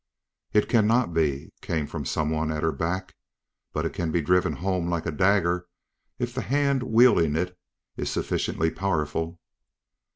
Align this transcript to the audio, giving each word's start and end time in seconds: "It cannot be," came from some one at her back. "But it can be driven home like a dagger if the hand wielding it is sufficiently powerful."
"It 0.51 0.67
cannot 0.67 1.13
be," 1.13 1.51
came 1.61 1.85
from 1.85 2.05
some 2.05 2.31
one 2.31 2.51
at 2.51 2.63
her 2.63 2.71
back. 2.71 3.13
"But 3.71 3.85
it 3.85 3.93
can 3.93 4.11
be 4.11 4.19
driven 4.23 4.53
home 4.53 4.89
like 4.89 5.05
a 5.05 5.11
dagger 5.11 5.67
if 6.17 6.33
the 6.33 6.41
hand 6.41 6.81
wielding 6.81 7.35
it 7.35 7.55
is 7.97 8.09
sufficiently 8.09 8.71
powerful." 8.71 9.39